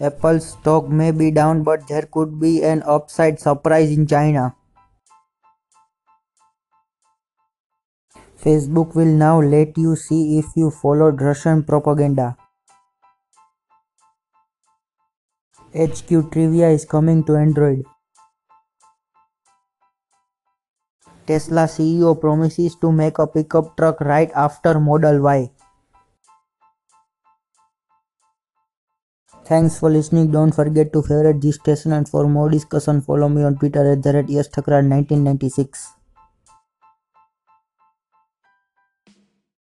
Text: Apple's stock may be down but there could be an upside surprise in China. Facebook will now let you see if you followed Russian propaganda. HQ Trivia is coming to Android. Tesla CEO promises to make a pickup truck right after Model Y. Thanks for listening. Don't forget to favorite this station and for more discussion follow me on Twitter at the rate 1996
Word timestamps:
Apple's 0.00 0.50
stock 0.50 0.88
may 0.88 1.10
be 1.10 1.30
down 1.30 1.64
but 1.64 1.88
there 1.88 2.08
could 2.10 2.38
be 2.38 2.62
an 2.62 2.82
upside 2.86 3.40
surprise 3.40 3.90
in 3.90 4.06
China. 4.06 4.54
Facebook 8.40 8.94
will 8.94 9.14
now 9.20 9.40
let 9.40 9.76
you 9.76 9.96
see 9.96 10.38
if 10.38 10.46
you 10.54 10.70
followed 10.70 11.20
Russian 11.20 11.64
propaganda. 11.64 12.36
HQ 15.74 16.30
Trivia 16.32 16.70
is 16.70 16.84
coming 16.84 17.24
to 17.24 17.34
Android. 17.36 17.84
Tesla 21.26 21.64
CEO 21.64 22.18
promises 22.18 22.76
to 22.76 22.90
make 22.92 23.18
a 23.18 23.26
pickup 23.26 23.76
truck 23.76 24.00
right 24.00 24.30
after 24.34 24.78
Model 24.80 25.20
Y. 25.20 25.50
Thanks 29.48 29.80
for 29.80 29.90
listening. 29.90 30.30
Don't 30.30 30.54
forget 30.54 30.92
to 30.92 31.02
favorite 31.02 31.40
this 31.40 31.56
station 31.56 31.90
and 31.92 32.08
for 32.08 32.28
more 32.28 32.48
discussion 32.48 33.00
follow 33.00 33.28
me 33.28 33.42
on 33.42 33.56
Twitter 33.58 33.90
at 33.92 34.00
the 34.00 34.12
rate 34.12 34.30
1996 34.88 35.97